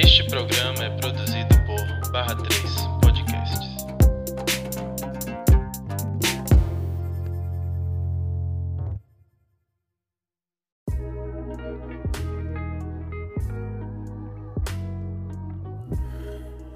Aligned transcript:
Este 0.00 0.22
programa 0.28 0.84
é 0.84 0.96
produzido 0.96 1.48
por 1.66 2.12
Barra 2.12 2.36
3 2.36 2.62
Podcasts. 3.02 3.68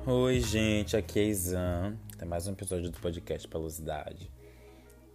Oi, 0.05 0.41
gente, 0.41 0.97
aqui 0.97 1.21
é 1.21 1.25
Izan. 1.27 1.97
Tem 2.19 2.27
mais 2.27 2.49
um 2.49 2.53
episódio 2.53 2.91
do 2.91 2.99
podcast 2.99 3.47
Pelosidade. 3.47 4.29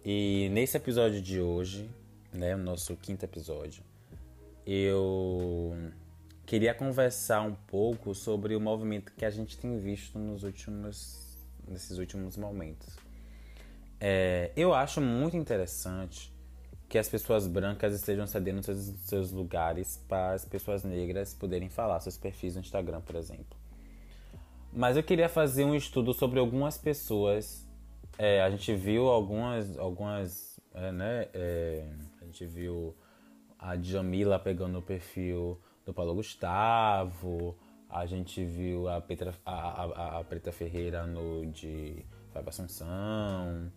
E 0.02 0.48
nesse 0.50 0.78
episódio 0.78 1.20
de 1.20 1.42
hoje, 1.42 1.90
né, 2.32 2.54
o 2.54 2.58
nosso 2.58 2.96
quinto 2.96 3.26
episódio, 3.26 3.82
eu 4.66 5.76
queria 6.48 6.72
conversar 6.72 7.42
um 7.42 7.54
pouco 7.54 8.14
sobre 8.14 8.56
o 8.56 8.60
movimento 8.60 9.12
que 9.12 9.22
a 9.26 9.28
gente 9.28 9.58
tem 9.58 9.78
visto 9.78 10.18
nos 10.18 10.44
últimos, 10.44 11.36
nesses 11.68 11.98
últimos 11.98 12.38
momentos. 12.38 12.96
É, 14.00 14.50
eu 14.56 14.72
acho 14.72 14.98
muito 14.98 15.36
interessante 15.36 16.32
que 16.88 16.96
as 16.96 17.06
pessoas 17.06 17.46
brancas 17.46 17.92
estejam 17.92 18.26
cedendo 18.26 18.62
seus, 18.62 18.78
seus 19.00 19.30
lugares 19.30 20.02
para 20.08 20.32
as 20.32 20.46
pessoas 20.46 20.84
negras 20.84 21.34
poderem 21.34 21.68
falar, 21.68 22.00
seus 22.00 22.16
perfis 22.16 22.54
no 22.54 22.62
Instagram, 22.62 23.02
por 23.02 23.16
exemplo. 23.16 23.58
Mas 24.72 24.96
eu 24.96 25.02
queria 25.02 25.28
fazer 25.28 25.64
um 25.64 25.74
estudo 25.74 26.14
sobre 26.14 26.38
algumas 26.38 26.78
pessoas. 26.78 27.68
É, 28.16 28.40
a 28.40 28.48
gente 28.48 28.74
viu 28.74 29.08
algumas, 29.08 29.76
algumas, 29.78 30.58
é, 30.72 30.92
né? 30.92 31.28
É, 31.34 31.86
a 32.22 32.24
gente 32.24 32.46
viu 32.46 32.96
a 33.58 33.76
Jamila 33.76 34.38
pegando 34.38 34.78
o 34.78 34.82
perfil 34.82 35.60
do 35.88 35.94
Paulo 35.94 36.14
Gustavo. 36.14 37.56
A 37.88 38.04
gente 38.04 38.44
viu 38.44 38.88
a, 38.88 39.00
Petra, 39.00 39.34
a, 39.44 39.54
a, 39.54 40.18
a 40.18 40.24
Preta 40.24 40.52
Ferreira 40.52 41.06
no 41.06 41.46
de 41.46 42.04
Fábio 42.30 42.50
Assunção. 42.50 43.72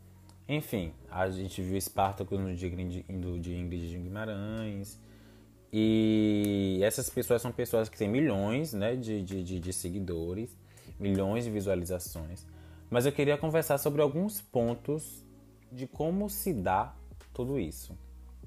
Enfim, 0.47 0.93
a 1.09 1.29
gente 1.29 1.61
viu 1.61 1.77
Espartaco 1.77 2.37
no 2.37 2.53
de, 2.53 3.05
no 3.07 3.39
de 3.39 3.55
Ingrid 3.55 3.97
Guimarães. 3.97 4.99
E 5.71 6.81
essas 6.83 7.09
pessoas 7.09 7.41
são 7.41 7.49
pessoas 7.49 7.87
que 7.87 7.97
têm 7.97 8.09
milhões 8.09 8.73
né, 8.73 8.97
de, 8.97 9.23
de, 9.23 9.41
de, 9.41 9.59
de 9.61 9.71
seguidores, 9.71 10.53
milhões 10.99 11.45
de 11.45 11.49
visualizações. 11.49 12.45
Mas 12.89 13.05
eu 13.05 13.13
queria 13.13 13.37
conversar 13.37 13.77
sobre 13.77 14.01
alguns 14.01 14.41
pontos 14.41 15.25
de 15.71 15.87
como 15.87 16.29
se 16.29 16.53
dá 16.53 16.93
tudo 17.33 17.57
isso. 17.57 17.97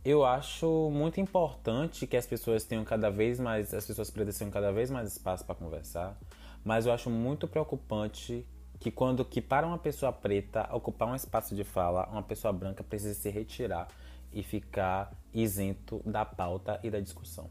Eu 0.05 0.23
acho 0.23 0.91
muito 0.91 1.19
importante 1.19 2.07
que 2.07 2.15
as 2.15 2.27
pessoas 2.27 2.63
tenham 2.63 2.85
cada 2.85 3.09
vez 3.09 3.41
mais, 3.41 3.73
as 3.73 3.87
pessoas 3.87 4.11
pretas 4.11 4.37
tenham 4.37 4.51
cada 4.51 4.71
vez 4.71 4.91
mais 4.91 5.11
espaço 5.11 5.47
para 5.47 5.55
conversar, 5.55 6.21
mas 6.63 6.85
eu 6.85 6.93
acho 6.93 7.09
muito 7.09 7.49
preocupante 7.49 8.47
que 8.79 8.91
quando 8.91 9.25
que 9.25 9.41
para 9.41 9.67
uma 9.67 9.79
pessoa 9.79 10.13
preta 10.13 10.69
ocupar 10.77 11.09
um 11.09 11.15
espaço 11.15 11.55
de 11.55 11.65
fala, 11.65 12.07
uma 12.11 12.23
pessoa 12.23 12.53
branca 12.53 12.85
precisa 12.85 13.15
se 13.15 13.31
retirar 13.31 13.89
e 14.31 14.43
ficar 14.43 15.11
isento 15.33 16.03
da 16.05 16.23
pauta 16.23 16.79
e 16.83 16.91
da 16.91 17.01
discussão. 17.01 17.49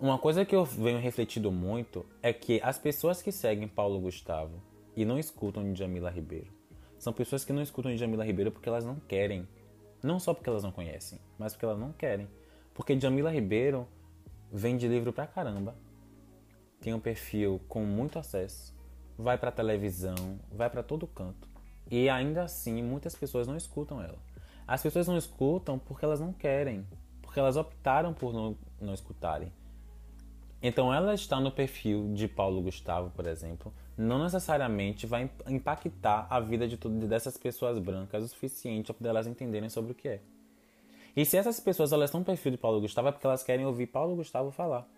Uma 0.00 0.18
coisa 0.18 0.42
que 0.42 0.56
eu 0.56 0.64
venho 0.64 0.98
refletindo 0.98 1.52
muito 1.52 2.06
é 2.22 2.32
que 2.32 2.62
as 2.62 2.78
pessoas 2.78 3.20
que 3.20 3.30
seguem 3.30 3.68
Paulo 3.68 4.00
Gustavo 4.00 4.62
e 4.96 5.04
não 5.04 5.18
escutam 5.18 5.74
Jamila 5.76 6.08
Ribeiro 6.08 6.50
são 6.98 7.12
pessoas 7.12 7.44
que 7.44 7.52
não 7.52 7.60
escutam 7.60 7.94
Jamila 7.94 8.24
Ribeiro 8.24 8.50
porque 8.50 8.70
elas 8.70 8.86
não 8.86 8.96
querem 8.96 9.46
não 10.04 10.20
só 10.20 10.34
porque 10.34 10.50
elas 10.50 10.62
não 10.62 10.70
conhecem, 10.70 11.18
mas 11.38 11.52
porque 11.52 11.64
elas 11.64 11.78
não 11.78 11.92
querem. 11.92 12.28
Porque 12.74 12.98
Jamila 13.00 13.30
Ribeiro 13.30 13.88
vende 14.52 14.86
livro 14.86 15.12
pra 15.12 15.26
caramba. 15.26 15.74
Tem 16.80 16.92
um 16.92 17.00
perfil 17.00 17.60
com 17.68 17.84
muito 17.84 18.18
acesso. 18.18 18.74
Vai 19.16 19.38
pra 19.38 19.50
televisão, 19.50 20.38
vai 20.52 20.68
para 20.68 20.82
todo 20.82 21.06
canto. 21.06 21.48
E 21.90 22.10
ainda 22.10 22.42
assim, 22.42 22.82
muitas 22.82 23.14
pessoas 23.14 23.46
não 23.46 23.56
escutam 23.56 24.02
ela. 24.02 24.18
As 24.66 24.82
pessoas 24.82 25.08
não 25.08 25.16
escutam 25.16 25.78
porque 25.78 26.04
elas 26.04 26.20
não 26.20 26.32
querem. 26.32 26.86
Porque 27.22 27.38
elas 27.38 27.56
optaram 27.56 28.12
por 28.12 28.32
não, 28.32 28.58
não 28.80 28.92
escutarem. 28.92 29.52
Então 30.60 30.92
ela 30.92 31.14
está 31.14 31.40
no 31.40 31.50
perfil 31.50 32.12
de 32.12 32.28
Paulo 32.28 32.60
Gustavo, 32.60 33.10
por 33.10 33.26
exemplo, 33.26 33.72
não 33.96 34.22
necessariamente 34.22 35.06
vai 35.06 35.30
impactar 35.48 36.26
a 36.28 36.40
vida 36.40 36.66
de 36.66 36.76
tudo 36.76 37.06
dessas 37.06 37.36
pessoas 37.36 37.78
brancas 37.78 38.24
o 38.24 38.28
suficiente 38.28 38.92
para 38.92 39.08
elas 39.08 39.26
entenderem 39.26 39.68
sobre 39.68 39.92
o 39.92 39.94
que 39.94 40.08
é. 40.08 40.20
E 41.16 41.24
se 41.24 41.36
essas 41.36 41.60
pessoas 41.60 41.92
elas 41.92 42.08
estão 42.08 42.20
no 42.20 42.26
perfil 42.26 42.52
de 42.52 42.58
Paulo 42.58 42.80
Gustavo 42.80 43.08
é 43.08 43.12
porque 43.12 43.26
elas 43.26 43.44
querem 43.44 43.64
ouvir 43.64 43.86
Paulo 43.86 44.16
Gustavo 44.16 44.50
falar. 44.50 44.88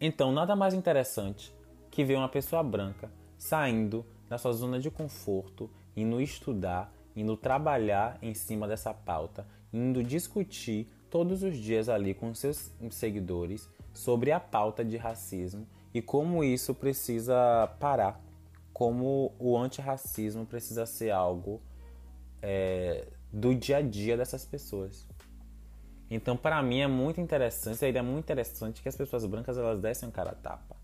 Então, 0.00 0.32
nada 0.32 0.56
mais 0.56 0.72
interessante 0.72 1.54
que 1.90 2.04
ver 2.04 2.16
uma 2.16 2.28
pessoa 2.28 2.62
branca 2.62 3.10
saindo 3.36 4.04
da 4.28 4.38
sua 4.38 4.52
zona 4.52 4.80
de 4.80 4.90
conforto, 4.90 5.70
indo 5.94 6.20
estudar, 6.20 6.90
indo 7.14 7.36
trabalhar 7.36 8.18
em 8.22 8.32
cima 8.32 8.66
dessa 8.66 8.94
pauta, 8.94 9.46
indo 9.72 10.02
discutir 10.02 10.88
todos 11.10 11.42
os 11.42 11.56
dias 11.56 11.88
ali 11.88 12.14
com 12.14 12.32
seus 12.34 12.70
seguidores 12.90 13.68
sobre 13.92 14.32
a 14.32 14.40
pauta 14.40 14.84
de 14.84 14.96
racismo 14.96 15.66
e 15.92 16.00
como 16.00 16.44
isso 16.44 16.74
precisa 16.74 17.68
parar, 17.78 18.20
como 18.72 19.34
o 19.38 19.58
antirracismo 19.58 20.46
precisa 20.46 20.86
ser 20.86 21.10
algo 21.10 21.60
é, 22.40 23.08
do 23.32 23.54
dia 23.54 23.78
a 23.78 23.82
dia 23.82 24.16
dessas 24.16 24.44
pessoas. 24.44 25.06
Então, 26.10 26.36
para 26.36 26.62
mim 26.62 26.80
é 26.80 26.86
muito 26.86 27.20
interessante, 27.20 27.76
seria 27.76 28.02
muito 28.02 28.24
interessante 28.24 28.82
que 28.82 28.88
as 28.88 28.96
pessoas 28.96 29.24
brancas 29.26 29.56
elas 29.56 29.80
dessem 29.80 30.08
um 30.08 30.12
cara 30.12 30.30
a 30.30 30.34
tapa. 30.34 30.76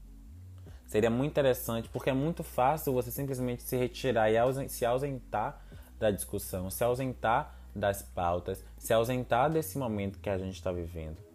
Seria 0.86 1.10
muito 1.10 1.32
interessante, 1.32 1.88
porque 1.88 2.10
é 2.10 2.12
muito 2.12 2.44
fácil 2.44 2.92
você 2.92 3.10
simplesmente 3.10 3.62
se 3.62 3.76
retirar 3.76 4.30
e 4.30 4.68
se 4.68 4.84
ausentar 4.84 5.64
da 5.98 6.12
discussão, 6.12 6.70
se 6.70 6.84
ausentar 6.84 7.58
das 7.74 8.02
pautas, 8.02 8.64
se 8.78 8.92
ausentar 8.92 9.50
desse 9.50 9.78
momento 9.78 10.20
que 10.20 10.30
a 10.30 10.38
gente 10.38 10.54
está 10.54 10.70
vivendo 10.70 11.25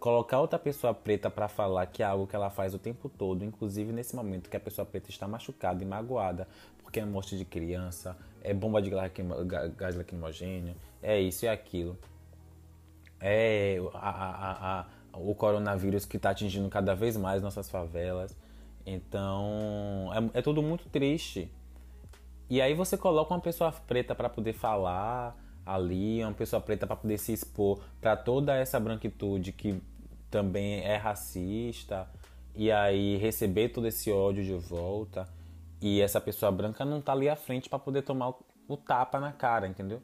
colocar 0.00 0.40
outra 0.40 0.58
pessoa 0.58 0.94
preta 0.94 1.30
para 1.30 1.46
falar 1.46 1.86
que 1.86 2.02
é 2.02 2.06
algo 2.06 2.26
que 2.26 2.34
ela 2.34 2.48
faz 2.48 2.74
o 2.74 2.78
tempo 2.78 3.08
todo, 3.08 3.44
inclusive 3.44 3.92
nesse 3.92 4.16
momento 4.16 4.48
que 4.48 4.56
a 4.56 4.60
pessoa 4.60 4.86
preta 4.86 5.10
está 5.10 5.28
machucada 5.28 5.84
e 5.84 5.86
magoada, 5.86 6.48
porque 6.82 6.98
é 6.98 7.04
morte 7.04 7.36
de 7.36 7.44
criança, 7.44 8.16
é 8.42 8.54
bomba 8.54 8.80
de 8.80 8.90
gás 8.90 9.94
lacrimogêneo, 9.94 10.74
é 11.02 11.20
isso 11.20 11.44
e 11.44 11.48
aquilo. 11.48 11.96
É 13.20 13.78
a, 13.92 14.10
a, 14.10 14.80
a, 14.80 14.86
o 15.12 15.34
coronavírus 15.34 16.06
que 16.06 16.16
está 16.16 16.30
atingindo 16.30 16.68
cada 16.70 16.94
vez 16.94 17.16
mais 17.18 17.42
nossas 17.42 17.68
favelas. 17.68 18.34
Então, 18.86 20.10
é, 20.34 20.38
é 20.38 20.42
tudo 20.42 20.62
muito 20.62 20.88
triste. 20.88 21.52
E 22.48 22.60
aí 22.62 22.72
você 22.72 22.96
coloca 22.96 23.34
uma 23.34 23.40
pessoa 23.40 23.70
preta 23.70 24.14
para 24.14 24.30
poder 24.30 24.54
falar 24.54 25.36
ali, 25.64 26.24
uma 26.24 26.32
pessoa 26.32 26.60
preta 26.60 26.86
para 26.86 26.96
poder 26.96 27.18
se 27.18 27.32
expor 27.32 27.80
para 28.00 28.16
toda 28.16 28.56
essa 28.56 28.80
branquitude 28.80 29.52
que 29.52 29.80
também 30.30 30.80
é 30.80 30.96
racista 30.96 32.08
e 32.54 32.70
aí 32.70 33.16
receber 33.16 33.70
todo 33.70 33.86
esse 33.86 34.10
ódio 34.10 34.44
de 34.44 34.54
volta 34.54 35.28
e 35.80 36.00
essa 36.00 36.20
pessoa 36.20 36.52
branca 36.52 36.84
não 36.84 37.00
tá 37.00 37.12
ali 37.12 37.28
à 37.28 37.36
frente 37.36 37.68
para 37.68 37.78
poder 37.78 38.02
tomar 38.02 38.34
o 38.68 38.76
tapa 38.76 39.18
na 39.18 39.32
cara, 39.32 39.66
entendeu? 39.66 40.02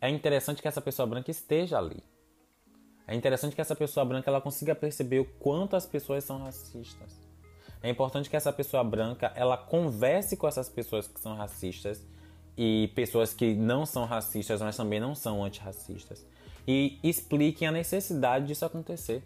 É 0.00 0.08
interessante 0.08 0.62
que 0.62 0.68
essa 0.68 0.80
pessoa 0.80 1.06
branca 1.06 1.30
esteja 1.30 1.78
ali. 1.78 2.02
É 3.06 3.14
interessante 3.14 3.54
que 3.54 3.60
essa 3.60 3.76
pessoa 3.76 4.04
branca 4.04 4.30
ela 4.30 4.40
consiga 4.40 4.74
perceber 4.74 5.20
o 5.20 5.24
quanto 5.24 5.76
as 5.76 5.86
pessoas 5.86 6.24
são 6.24 6.38
racistas. 6.38 7.20
É 7.82 7.90
importante 7.90 8.28
que 8.28 8.36
essa 8.36 8.52
pessoa 8.52 8.82
branca 8.82 9.32
ela 9.34 9.56
converse 9.56 10.36
com 10.36 10.48
essas 10.48 10.68
pessoas 10.68 11.06
que 11.06 11.20
são 11.20 11.36
racistas 11.36 12.04
e 12.56 12.90
pessoas 12.94 13.34
que 13.34 13.54
não 13.54 13.84
são 13.84 14.04
racistas, 14.06 14.60
mas 14.60 14.76
também 14.76 14.98
não 14.98 15.14
são 15.14 15.44
antirracistas 15.44 16.26
e 16.66 16.98
expliquem 17.02 17.68
a 17.68 17.72
necessidade 17.72 18.46
disso 18.46 18.64
acontecer. 18.64 19.22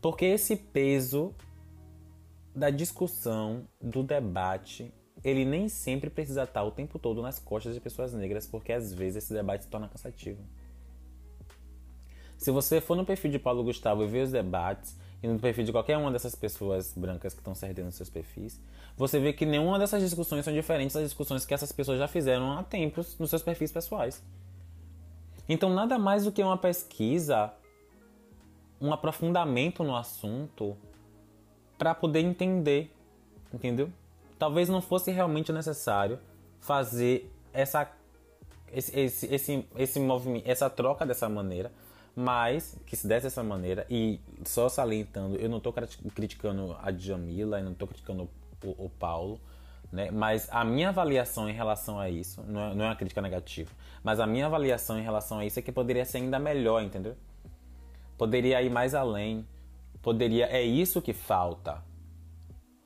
Porque 0.00 0.24
esse 0.26 0.56
peso 0.56 1.34
da 2.54 2.70
discussão, 2.70 3.66
do 3.80 4.02
debate, 4.02 4.92
ele 5.24 5.44
nem 5.44 5.68
sempre 5.68 6.10
precisa 6.10 6.42
estar 6.42 6.62
o 6.62 6.70
tempo 6.70 6.98
todo 6.98 7.22
nas 7.22 7.38
costas 7.38 7.74
de 7.74 7.80
pessoas 7.80 8.12
negras, 8.12 8.46
porque 8.46 8.72
às 8.72 8.92
vezes 8.92 9.24
esse 9.24 9.32
debate 9.32 9.64
se 9.64 9.70
torna 9.70 9.88
cansativo. 9.88 10.42
Se 12.36 12.50
você 12.50 12.80
for 12.80 12.94
no 12.94 13.06
perfil 13.06 13.30
de 13.30 13.38
Paulo 13.38 13.64
Gustavo 13.64 14.04
e 14.04 14.06
ver 14.06 14.24
os 14.24 14.30
debates, 14.30 14.96
e 15.22 15.26
no 15.26 15.38
perfil 15.38 15.64
de 15.64 15.72
qualquer 15.72 15.96
uma 15.96 16.12
dessas 16.12 16.34
pessoas 16.34 16.92
brancas 16.94 17.32
que 17.32 17.40
estão 17.40 17.54
cedendo 17.54 17.90
seus 17.90 18.10
perfis, 18.10 18.60
você 18.94 19.18
vê 19.18 19.32
que 19.32 19.46
nenhuma 19.46 19.78
dessas 19.78 20.02
discussões 20.02 20.44
são 20.44 20.52
diferentes 20.52 20.94
das 20.94 21.04
discussões 21.04 21.46
que 21.46 21.54
essas 21.54 21.72
pessoas 21.72 21.98
já 21.98 22.06
fizeram 22.06 22.52
há 22.52 22.62
tempos 22.62 23.18
nos 23.18 23.30
seus 23.30 23.42
perfis 23.42 23.72
pessoais. 23.72 24.22
Então, 25.48 25.70
nada 25.70 25.98
mais 25.98 26.24
do 26.24 26.32
que 26.32 26.42
uma 26.42 26.56
pesquisa, 26.56 27.52
um 28.80 28.92
aprofundamento 28.92 29.84
no 29.84 29.94
assunto 29.94 30.76
para 31.76 31.94
poder 31.94 32.20
entender, 32.20 32.90
entendeu? 33.52 33.90
Talvez 34.38 34.68
não 34.68 34.80
fosse 34.80 35.10
realmente 35.10 35.52
necessário 35.52 36.18
fazer 36.60 37.30
essa 37.52 37.90
esse, 38.72 38.98
esse, 38.98 39.32
esse, 39.32 39.68
esse 39.76 40.00
movimento, 40.00 40.48
essa 40.48 40.68
troca 40.68 41.06
dessa 41.06 41.28
maneira, 41.28 41.70
mas 42.16 42.76
que 42.86 42.96
se 42.96 43.06
desse 43.06 43.26
dessa 43.26 43.42
maneira, 43.42 43.86
e 43.88 44.20
só 44.44 44.68
salientando, 44.68 45.36
eu 45.36 45.48
não 45.48 45.58
estou 45.58 45.72
criticando 45.72 46.76
a 46.82 46.90
Djamila, 46.90 47.60
eu 47.60 47.64
não 47.64 47.72
estou 47.72 47.86
criticando 47.86 48.28
o, 48.64 48.86
o 48.86 48.90
Paulo, 48.90 49.40
né? 49.92 50.10
Mas 50.10 50.48
a 50.50 50.64
minha 50.64 50.88
avaliação 50.88 51.48
em 51.48 51.52
relação 51.52 51.98
a 51.98 52.08
isso, 52.08 52.42
não 52.42 52.60
é, 52.60 52.74
não 52.74 52.84
é 52.84 52.88
uma 52.88 52.96
crítica 52.96 53.22
negativa, 53.22 53.70
mas 54.02 54.20
a 54.20 54.26
minha 54.26 54.46
avaliação 54.46 54.98
em 54.98 55.02
relação 55.02 55.38
a 55.38 55.46
isso 55.46 55.58
é 55.58 55.62
que 55.62 55.72
poderia 55.72 56.04
ser 56.04 56.18
ainda 56.18 56.38
melhor, 56.38 56.82
entendeu? 56.82 57.16
Poderia 58.16 58.62
ir 58.62 58.70
mais 58.70 58.94
além. 58.94 59.46
Poderia. 60.02 60.46
É 60.46 60.62
isso 60.62 61.02
que 61.02 61.12
falta. 61.12 61.82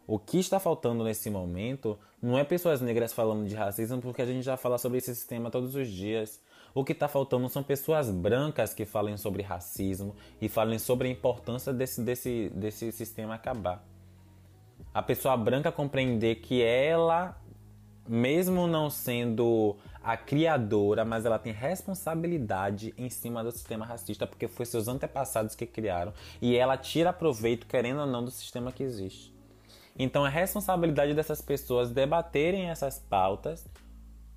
O 0.06 0.18
que 0.18 0.38
está 0.38 0.58
faltando 0.58 1.04
nesse 1.04 1.28
momento 1.28 1.98
não 2.22 2.38
é 2.38 2.44
pessoas 2.44 2.80
negras 2.80 3.12
falando 3.12 3.46
de 3.46 3.54
racismo, 3.54 4.00
porque 4.00 4.22
a 4.22 4.26
gente 4.26 4.42
já 4.42 4.56
fala 4.56 4.78
sobre 4.78 4.98
esse 4.98 5.14
sistema 5.14 5.50
todos 5.50 5.74
os 5.74 5.88
dias. 5.88 6.40
O 6.74 6.84
que 6.84 6.92
está 6.92 7.08
faltando 7.08 7.48
são 7.48 7.62
pessoas 7.62 8.10
brancas 8.10 8.72
que 8.72 8.86
falem 8.86 9.16
sobre 9.16 9.42
racismo 9.42 10.14
e 10.40 10.48
falem 10.48 10.78
sobre 10.78 11.08
a 11.08 11.10
importância 11.10 11.72
desse, 11.72 12.00
desse, 12.02 12.50
desse 12.54 12.92
sistema 12.92 13.34
acabar 13.34 13.84
a 14.92 15.02
pessoa 15.02 15.36
branca 15.36 15.70
compreender 15.70 16.36
que 16.36 16.62
ela, 16.62 17.40
mesmo 18.08 18.66
não 18.66 18.90
sendo 18.90 19.76
a 20.02 20.16
criadora, 20.16 21.04
mas 21.04 21.24
ela 21.24 21.38
tem 21.38 21.52
responsabilidade 21.52 22.94
em 22.96 23.10
cima 23.10 23.44
do 23.44 23.52
sistema 23.52 23.84
racista, 23.84 24.26
porque 24.26 24.48
foi 24.48 24.64
seus 24.64 24.88
antepassados 24.88 25.54
que 25.54 25.66
criaram, 25.66 26.12
e 26.40 26.56
ela 26.56 26.76
tira 26.76 27.12
proveito, 27.12 27.66
querendo 27.66 28.00
ou 28.00 28.06
não, 28.06 28.24
do 28.24 28.30
sistema 28.30 28.72
que 28.72 28.82
existe. 28.82 29.34
Então 29.98 30.26
é 30.26 30.30
responsabilidade 30.30 31.12
dessas 31.12 31.42
pessoas 31.42 31.90
debaterem 31.90 32.70
essas 32.70 32.98
pautas 32.98 33.66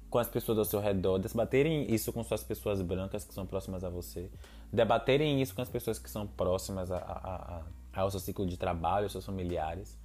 com 0.09 0.17
as 0.17 0.27
pessoas 0.27 0.57
ao 0.57 0.65
seu 0.65 0.81
redor, 0.81 1.19
debaterem 1.19 1.91
isso 1.93 2.11
com 2.11 2.23
suas 2.23 2.43
pessoas 2.43 2.81
brancas 2.81 3.23
que 3.23 3.33
são 3.33 3.45
próximas 3.45 3.83
a 3.83 3.89
você, 3.89 4.29
debaterem 4.73 5.41
isso 5.41 5.55
com 5.55 5.61
as 5.61 5.69
pessoas 5.69 5.97
que 5.97 6.09
são 6.09 6.27
próximas 6.27 6.91
a, 6.91 6.97
a, 6.97 7.61
a, 7.93 8.01
ao 8.01 8.11
seu 8.11 8.19
ciclo 8.19 8.45
de 8.45 8.57
trabalho, 8.57 9.05
aos 9.05 9.11
seus 9.13 9.25
familiares 9.25 9.97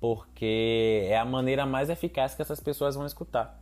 porque 0.00 1.06
é 1.08 1.18
a 1.18 1.24
maneira 1.24 1.66
mais 1.66 1.90
eficaz 1.90 2.34
que 2.34 2.42
essas 2.42 2.60
pessoas 2.60 2.94
vão 2.94 3.06
escutar. 3.06 3.60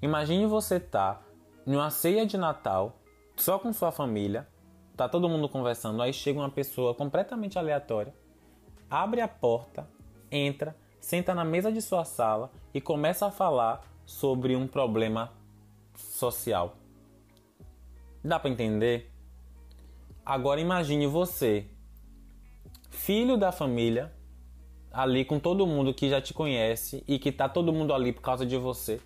Imagine 0.00 0.46
você 0.46 0.80
tá 0.80 1.20
numa 1.64 1.90
ceia 1.90 2.26
de 2.26 2.36
Natal, 2.36 2.98
só 3.36 3.58
com 3.58 3.72
sua 3.72 3.92
família, 3.92 4.48
tá 4.96 5.08
todo 5.08 5.28
mundo 5.28 5.48
conversando, 5.48 6.02
aí 6.02 6.12
chega 6.12 6.40
uma 6.40 6.50
pessoa 6.50 6.94
completamente 6.94 7.58
aleatória, 7.58 8.14
abre 8.90 9.20
a 9.20 9.28
porta, 9.28 9.88
entra, 10.30 10.76
senta 11.00 11.34
na 11.34 11.44
mesa 11.44 11.70
de 11.70 11.80
sua 11.80 12.04
sala 12.04 12.50
e 12.74 12.80
começa 12.80 13.26
a 13.26 13.30
falar 13.30 13.82
sobre 14.04 14.56
um 14.56 14.66
problema 14.66 15.32
social. 15.94 16.76
Dá 18.24 18.38
para 18.38 18.50
entender? 18.50 19.10
Agora 20.24 20.60
imagine 20.60 21.06
você, 21.06 21.66
filho 22.90 23.36
da 23.36 23.50
família, 23.50 24.12
ali 24.92 25.24
com 25.24 25.38
todo 25.38 25.66
mundo 25.66 25.94
que 25.94 26.08
já 26.08 26.20
te 26.20 26.34
conhece 26.34 27.02
e 27.08 27.18
que 27.18 27.32
tá 27.32 27.48
todo 27.48 27.72
mundo 27.72 27.94
ali 27.94 28.12
por 28.12 28.20
causa 28.22 28.44
de 28.44 28.56
você. 28.56 29.00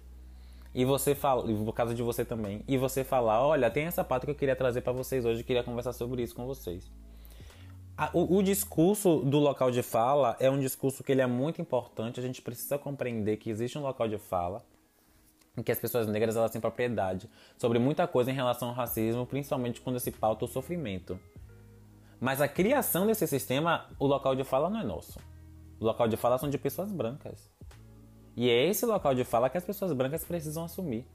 E 0.75 0.85
você 0.85 1.15
fala, 1.15 1.43
por 1.43 1.73
causa 1.73 1.95
de 1.95 2.03
você 2.03 2.25
também. 2.25 2.63
E 2.69 2.77
você 2.77 3.03
falar, 3.03 3.47
olha, 3.47 3.71
tem 3.71 3.85
essa 3.85 4.05
parte 4.05 4.27
que 4.27 4.31
eu 4.31 4.35
queria 4.35 4.55
trazer 4.55 4.83
para 4.83 4.93
vocês 4.93 5.25
hoje, 5.25 5.41
eu 5.41 5.45
queria 5.45 5.63
conversar 5.63 5.93
sobre 5.93 6.23
isso 6.23 6.35
com 6.35 6.47
vocês. 6.47 6.91
O, 8.13 8.37
o, 8.37 8.43
discurso 8.43 9.21
do 9.21 9.39
local 9.39 9.71
de 9.71 9.83
fala 9.83 10.37
é 10.39 10.51
um 10.51 10.61
discurso 10.61 11.03
que 11.03 11.11
ele 11.11 11.23
é 11.23 11.27
muito 11.27 11.63
importante. 11.63 12.21
A 12.21 12.23
gente 12.23 12.43
precisa 12.43 12.77
compreender 12.77 13.39
que 13.39 13.49
existe 13.49 13.79
um 13.79 13.83
local 13.83 14.07
de 14.07 14.19
fala 14.19 14.63
em 15.57 15.63
que 15.63 15.73
as 15.73 15.79
pessoas 15.79 16.07
negras 16.07 16.37
elas 16.37 16.51
têm 16.51 16.61
propriedade 16.61 17.31
sobre 17.57 17.79
muita 17.79 18.07
coisa 18.07 18.31
em 18.31 18.35
relação 18.35 18.69
ao 18.69 18.75
racismo, 18.75 19.25
principalmente 19.25 19.81
quando 19.81 19.99
se 19.99 20.11
pauta 20.11 20.45
o 20.45 20.49
sofrimento. 20.49 21.19
Mas 22.21 22.43
a 22.43 22.49
criação 22.49 23.07
desse 23.07 23.27
sistema, 23.27 23.87
o 23.99 24.07
local 24.07 24.35
de 24.37 24.45
fala 24.45 24.69
não 24.69 24.81
é 24.81 24.85
nosso. 24.85 25.19
O 25.81 25.85
local 25.85 26.09
de 26.09 26.17
fala 26.17 26.39
são 26.39 26.49
de 26.49 26.59
pessoas 26.59 26.91
brancas. 26.91 27.51
E 28.37 28.51
é 28.51 28.67
esse 28.67 28.85
local 28.85 29.15
de 29.15 29.25
fala 29.25 29.49
que 29.49 29.57
as 29.57 29.65
pessoas 29.65 29.93
brancas 29.93 30.25
precisam 30.25 30.65
assumir. 30.65 31.07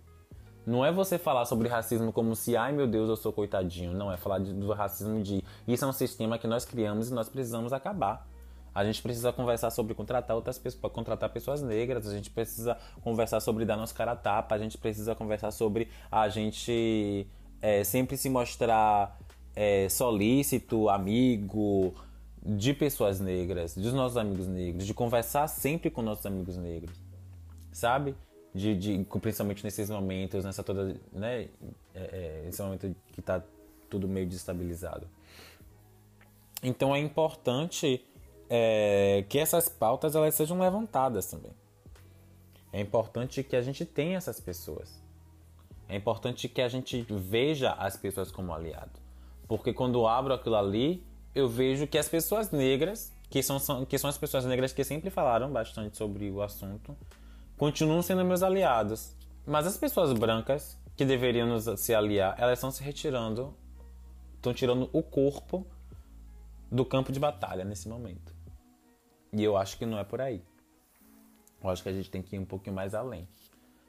Não 0.66 0.86
é 0.86 0.92
você 0.92 1.18
falar 1.18 1.46
sobre 1.46 1.68
racismo 1.68 2.13
como 2.13 2.36
se, 2.36 2.56
ai 2.56 2.72
meu 2.72 2.88
Deus, 2.88 3.10
eu 3.10 3.16
sou 3.16 3.34
coitadinho. 3.34 3.94
Não, 3.94 4.12
é 4.12 4.18
falar 4.18 4.40
de, 4.40 4.54
do 4.54 4.72
racismo 4.74 5.22
de 5.22 5.44
isso 5.68 5.86
é 5.86 5.88
um 5.88 5.94
sistema 5.94 6.38
que 6.38 6.48
nós 6.48 6.66
criamos 6.66 7.10
e 7.10 7.13
nós 7.13 7.30
precisamos 7.30 7.74
acabar. 7.74 8.28
A 8.74 8.86
gente 8.86 9.02
precisa 9.02 9.34
conversar 9.34 9.69
sobre 9.69 9.94
contratar 9.94 10.36
outras 10.36 10.58
pessoas, 10.58 10.94
contratar 10.94 11.30
pessoas 11.30 11.62
negras, 11.62 12.08
a 12.08 12.13
gente 12.13 12.30
precisa 12.30 12.78
conversar 13.04 13.40
sobre 13.42 13.66
dar 13.66 13.75
nossa 13.75 13.94
cara 13.94 14.13
a 14.13 14.16
tapa, 14.16 14.56
a 14.56 14.58
gente 14.58 14.78
precisa 14.78 15.13
conversar 15.13 15.52
sobre 15.52 15.90
a 16.10 16.30
gente 16.30 17.28
é, 17.62 17.84
sempre 17.84 18.16
se 18.16 18.30
mostrar 18.30 19.19
é, 19.56 19.90
solícito, 19.90 20.88
amigo, 20.88 21.94
de 22.43 22.73
pessoas 22.73 23.19
negras, 23.19 23.75
dos 23.75 23.93
nossos 23.93 24.17
amigos 24.17 24.47
negros, 24.47 24.85
de 24.85 24.93
conversar 24.93 25.47
sempre 25.47 25.89
com 25.89 26.01
nossos 26.01 26.25
amigos 26.25 26.57
negros, 26.57 26.95
sabe? 27.71 28.15
De, 28.53 28.75
de 28.75 29.05
principalmente 29.21 29.63
nesses 29.63 29.89
momentos, 29.89 30.43
nessa 30.43 30.63
toda, 30.63 30.95
né? 31.13 31.47
É, 31.93 32.43
é, 32.43 32.45
esse 32.49 32.61
momento 32.61 32.93
que 33.13 33.19
está 33.19 33.41
tudo 33.89 34.07
meio 34.07 34.27
destabilizado. 34.27 35.07
Então 36.63 36.95
é 36.95 36.99
importante 36.99 38.03
é, 38.49 39.25
que 39.29 39.39
essas 39.39 39.69
pautas 39.69 40.15
elas 40.15 40.35
sejam 40.35 40.59
levantadas 40.59 41.27
também. 41.27 41.51
É 42.73 42.79
importante 42.79 43.43
que 43.43 43.55
a 43.55 43.61
gente 43.61 43.85
tenha 43.85 44.17
essas 44.17 44.39
pessoas. 44.39 45.01
É 45.88 45.95
importante 45.95 46.47
que 46.47 46.61
a 46.61 46.69
gente 46.69 47.05
veja 47.09 47.73
as 47.73 47.97
pessoas 47.97 48.31
como 48.31 48.53
aliado. 48.53 48.99
Porque 49.47 49.73
quando 49.73 50.07
abro 50.07 50.33
aquilo 50.33 50.55
ali, 50.55 51.03
eu 51.33 51.48
vejo 51.48 51.88
que 51.88 51.98
as 51.98 52.10
pessoas 52.10 52.51
negras, 52.51 53.12
que 53.30 53.42
são, 53.42 53.60
são, 53.60 53.86
que 53.86 53.98
são 53.98 54.10
as 54.10 54.18
pessoas 54.18 54.45
negras 54.45 54.74
que 54.74 54.83
sempre 54.83 55.10
falaram 55.10 55.51
bastante 55.51 55.98
sobre 55.98 56.30
o 56.30 56.42
assunto, 56.42 56.95
continuam 57.57 58.01
sendo 58.01 58.25
meus 58.25 58.44
aliados. 58.44 59.16
Mas 59.45 59.66
as 59.66 59.78
pessoas 59.78 60.13
brancas, 60.13 60.78
que 60.95 61.06
deveriam 61.06 61.48
nos 61.48 61.80
se 61.80 61.95
aliar, 61.95 62.36
elas 62.38 62.60
estão 62.60 62.69
se 62.69 62.83
retirando, 62.83 63.56
estão 64.36 64.54
tirando 64.54 64.89
o 64.92 65.01
corpo 65.01 65.66
do 66.69 66.86
campo 66.86 67.12
de 67.12 67.19
batalha 67.19 67.63
nesse 67.63 67.88
momento. 67.88 68.36
E 69.34 69.44
eu 69.44 69.56
acho 69.56 69.77
que 69.77 69.86
não 69.86 69.98
é 69.98 70.04
por 70.04 70.19
aí. 70.19 70.44
Eu 71.63 71.69
acho 71.69 71.81
que 71.81 71.89
a 71.89 71.94
gente 71.94 72.10
tem 72.10 72.22
que 72.22 72.36
ir 72.36 72.39
um 72.39 72.45
pouquinho 72.45 72.75
mais 72.75 72.94
além, 72.94 73.27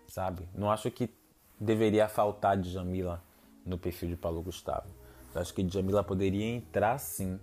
sabe? 0.07 0.49
Não 0.55 0.71
acho 0.71 0.91
que 0.91 1.11
deveria 1.59 2.09
faltar 2.09 2.57
de 2.57 2.71
Jamila 2.71 3.23
no 3.65 3.79
perfil 3.79 4.11
de 4.11 4.17
Paulo 4.17 4.43
Gustavo. 4.43 5.02
Eu 5.35 5.41
acho 5.41 5.55
que 5.55 5.67
Jamila 5.69 6.03
poderia 6.05 6.45
entrar 6.45 6.99
sim. 6.99 7.39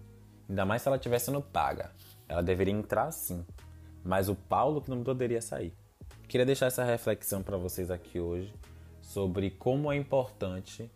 Ainda 0.48 0.66
mais 0.66 0.82
se 0.82 0.88
ela 0.88 0.98
tivesse 0.98 1.26
sendo 1.26 1.42
paga. 1.42 1.92
Ela 2.28 2.42
deveria 2.42 2.74
entrar 2.74 3.12
sim. 3.12 3.46
Mas 4.04 4.30
o 4.30 4.36
Paulo 4.36 4.82
que 4.82 4.90
não 4.90 5.04
poderia 5.04 5.42
sair. 5.42 5.74
Queria 6.28 6.46
deixar 6.46 6.68
essa 6.68 6.84
reflexão 6.84 7.42
para 7.42 7.58
vocês 7.58 7.90
aqui 7.90 8.20
hoje 8.20 8.54
sobre 9.02 9.50
como 9.50 9.92
é 9.92 9.98
importante 9.98 10.90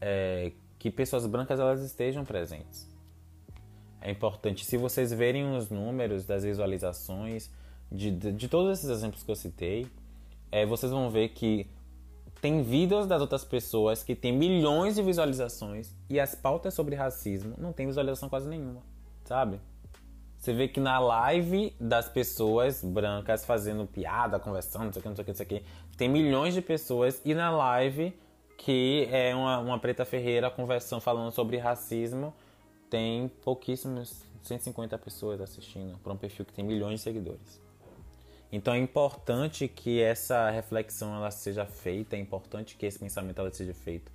é, 0.00 0.52
que 0.78 0.90
pessoas 0.90 1.26
brancas 1.26 1.58
elas 1.58 1.82
estejam 1.82 2.24
presentes. 2.24 2.88
É 4.00 4.10
importante, 4.10 4.64
se 4.64 4.76
vocês 4.76 5.12
verem 5.12 5.56
os 5.56 5.68
números 5.68 6.24
das 6.24 6.44
visualizações 6.44 7.50
de, 7.90 8.10
de, 8.12 8.32
de 8.32 8.48
todos 8.48 8.78
esses 8.78 8.88
exemplos 8.88 9.24
que 9.24 9.30
eu 9.30 9.34
citei, 9.34 9.88
é, 10.52 10.64
vocês 10.64 10.92
vão 10.92 11.10
ver 11.10 11.30
que 11.30 11.68
tem 12.46 12.62
vídeos 12.62 13.08
das 13.08 13.20
outras 13.20 13.44
pessoas 13.44 14.04
que 14.04 14.14
tem 14.14 14.32
milhões 14.32 14.94
de 14.94 15.02
visualizações 15.02 15.92
e 16.08 16.20
as 16.20 16.36
pautas 16.36 16.74
sobre 16.74 16.94
racismo 16.94 17.56
não 17.58 17.72
tem 17.72 17.88
visualização 17.88 18.28
quase 18.28 18.48
nenhuma, 18.48 18.84
sabe? 19.24 19.58
Você 20.38 20.52
vê 20.52 20.68
que 20.68 20.78
na 20.78 21.00
live 21.00 21.74
das 21.80 22.08
pessoas 22.08 22.84
brancas 22.84 23.44
fazendo 23.44 23.84
piada, 23.84 24.38
conversando, 24.38 24.84
não 24.84 24.92
sei 24.92 25.00
o 25.00 25.02
que, 25.02 25.08
não 25.08 25.16
sei 25.16 25.22
o 25.22 25.24
que, 25.24 25.30
não 25.32 25.36
sei 25.36 25.44
o 25.44 25.48
que, 25.48 25.64
tem 25.96 26.08
milhões 26.08 26.54
de 26.54 26.62
pessoas 26.62 27.20
e 27.24 27.34
na 27.34 27.50
live 27.50 28.16
que 28.56 29.08
é 29.10 29.34
uma, 29.34 29.58
uma 29.58 29.78
preta 29.80 30.04
ferreira 30.04 30.48
conversando, 30.48 31.00
falando 31.00 31.32
sobre 31.32 31.56
racismo, 31.56 32.32
tem 32.88 33.26
pouquíssimos, 33.42 34.22
150 34.42 34.96
pessoas 34.98 35.40
assistindo 35.40 35.98
para 35.98 36.12
um 36.12 36.16
perfil 36.16 36.44
que 36.44 36.52
tem 36.52 36.64
milhões 36.64 37.00
de 37.00 37.00
seguidores. 37.00 37.65
Então 38.50 38.74
é 38.74 38.78
importante 38.78 39.66
que 39.66 40.00
essa 40.00 40.50
reflexão 40.50 41.14
ela 41.14 41.30
seja 41.30 41.66
feita, 41.66 42.16
é 42.16 42.18
importante 42.18 42.76
que 42.76 42.86
esse 42.86 42.98
pensamento 42.98 43.40
ela 43.40 43.52
seja 43.52 43.74
feito, 43.74 44.10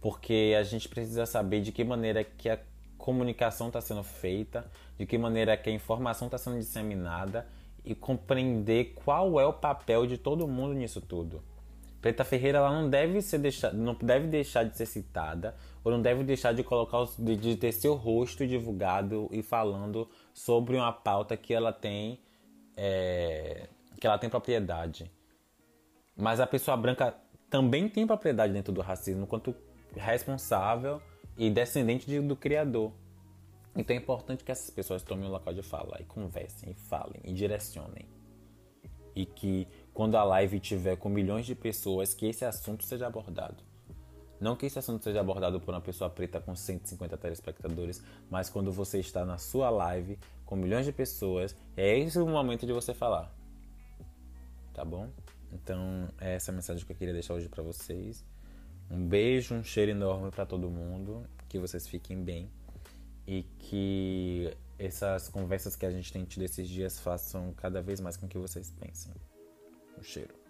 porque 0.00 0.54
a 0.58 0.62
gente 0.62 0.88
precisa 0.88 1.26
saber 1.26 1.60
de 1.60 1.70
que 1.70 1.84
maneira 1.84 2.24
que 2.24 2.48
a 2.48 2.58
comunicação 2.96 3.66
está 3.66 3.80
sendo 3.80 4.02
feita, 4.02 4.64
de 4.98 5.04
que 5.04 5.18
maneira 5.18 5.56
que 5.56 5.68
a 5.68 5.72
informação 5.72 6.28
está 6.28 6.38
sendo 6.38 6.58
disseminada 6.58 7.46
e 7.84 7.94
compreender 7.94 8.94
qual 9.04 9.38
é 9.38 9.44
o 9.44 9.52
papel 9.52 10.06
de 10.06 10.16
todo 10.16 10.48
mundo 10.48 10.72
nisso 10.72 11.02
tudo. 11.02 11.42
Preta 12.00 12.24
Ferreira 12.24 12.58
ela 12.58 12.70
não 12.70 12.88
deve 12.88 13.20
ser 13.20 13.38
deixar, 13.38 13.72
não 13.72 13.94
deve 13.94 14.26
deixar 14.26 14.64
de 14.64 14.76
ser 14.76 14.86
citada 14.86 15.54
ou 15.82 15.92
não 15.92 16.00
deve 16.00 16.22
deixar 16.22 16.52
de 16.52 16.62
colocar 16.62 17.06
de, 17.18 17.36
de 17.36 17.56
ter 17.56 17.72
seu 17.72 17.94
rosto 17.94 18.46
divulgado 18.46 19.28
e 19.30 19.42
falando 19.42 20.08
sobre 20.32 20.76
uma 20.76 20.92
pauta 20.92 21.36
que 21.36 21.52
ela 21.52 21.72
tem 21.72 22.18
é, 22.76 23.68
que 24.00 24.06
ela 24.06 24.18
tem 24.18 24.30
propriedade. 24.30 25.10
Mas 26.16 26.40
a 26.40 26.46
pessoa 26.46 26.76
branca 26.76 27.14
também 27.50 27.88
tem 27.88 28.06
propriedade 28.06 28.52
dentro 28.52 28.72
do 28.72 28.80
racismo, 28.80 29.26
quanto 29.26 29.54
responsável 29.94 31.00
e 31.36 31.50
descendente 31.50 32.06
de, 32.06 32.20
do 32.20 32.36
Criador. 32.36 32.92
Então 33.76 33.94
é 33.94 33.98
importante 33.98 34.44
que 34.44 34.52
essas 34.52 34.70
pessoas 34.70 35.02
tomem 35.02 35.28
o 35.28 35.32
local 35.32 35.52
de 35.52 35.62
fala 35.62 35.98
e 36.00 36.04
conversem, 36.04 36.70
e 36.70 36.74
falem, 36.74 37.20
e 37.24 37.32
direcionem. 37.32 38.06
E 39.16 39.26
que 39.26 39.66
quando 39.92 40.16
a 40.16 40.24
live 40.24 40.60
tiver 40.60 40.96
com 40.96 41.08
milhões 41.08 41.46
de 41.46 41.54
pessoas, 41.54 42.14
que 42.14 42.26
esse 42.26 42.44
assunto 42.44 42.84
seja 42.84 43.06
abordado. 43.06 43.62
Não 44.40 44.56
que 44.56 44.66
esse 44.66 44.78
assunto 44.78 45.02
seja 45.02 45.20
abordado 45.20 45.60
por 45.60 45.72
uma 45.72 45.80
pessoa 45.80 46.10
preta 46.10 46.40
com 46.40 46.54
150 46.54 47.16
telespectadores, 47.16 48.02
mas 48.28 48.50
quando 48.50 48.70
você 48.72 48.98
está 48.98 49.24
na 49.24 49.38
sua 49.38 49.70
live 49.70 50.18
com 50.54 50.56
milhões 50.56 50.86
de 50.86 50.92
pessoas, 50.92 51.56
é 51.76 51.98
esse 51.98 52.16
o 52.16 52.28
momento 52.28 52.64
de 52.64 52.72
você 52.72 52.94
falar. 52.94 53.34
Tá 54.72 54.84
bom? 54.84 55.10
Então, 55.52 56.08
é 56.20 56.36
essa 56.36 56.52
mensagem 56.52 56.86
que 56.86 56.92
eu 56.92 56.96
queria 56.96 57.12
deixar 57.12 57.34
hoje 57.34 57.48
para 57.48 57.62
vocês. 57.62 58.24
Um 58.88 59.04
beijo, 59.04 59.52
um 59.52 59.64
cheiro 59.64 59.90
enorme 59.90 60.30
para 60.30 60.46
todo 60.46 60.70
mundo, 60.70 61.26
que 61.48 61.58
vocês 61.58 61.88
fiquem 61.88 62.22
bem 62.22 62.48
e 63.26 63.42
que 63.58 64.56
essas 64.78 65.28
conversas 65.28 65.74
que 65.74 65.86
a 65.86 65.90
gente 65.90 66.12
tem 66.12 66.24
tido 66.24 66.42
esses 66.42 66.68
dias 66.68 67.00
façam 67.00 67.52
cada 67.54 67.82
vez 67.82 68.00
mais 68.00 68.16
com 68.16 68.28
que 68.28 68.38
vocês 68.38 68.70
pensem. 68.70 69.12
Um 69.98 70.04
cheiro. 70.04 70.43